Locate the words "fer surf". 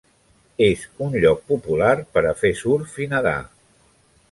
2.41-2.99